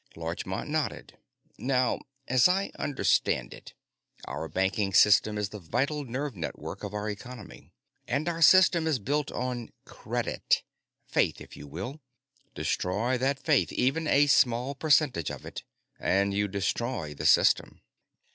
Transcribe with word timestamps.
Larchmont 0.15 0.67
nodded. 0.67 1.19
"Now, 1.59 1.99
as 2.27 2.47
I 2.47 2.71
understand 2.79 3.53
it, 3.53 3.75
our 4.25 4.47
banking 4.47 4.95
system 4.95 5.37
is 5.37 5.49
the 5.49 5.59
vital 5.59 6.05
nerve 6.05 6.35
network 6.35 6.83
of 6.83 6.95
our 6.95 7.07
economy. 7.07 7.71
And 8.07 8.27
our 8.27 8.41
system 8.41 8.87
is 8.87 8.97
built 8.97 9.31
on 9.31 9.69
credit 9.85 10.63
faith, 11.05 11.39
if 11.39 11.55
you 11.55 11.67
will. 11.67 12.01
Destroy 12.55 13.15
that 13.19 13.37
faith 13.37 13.71
even 13.71 14.07
a 14.07 14.25
small 14.25 14.73
percentage 14.73 15.29
of 15.29 15.45
it 15.45 15.61
and 15.99 16.33
you 16.33 16.47
destroy 16.47 17.13
the 17.13 17.27
system. 17.27 17.81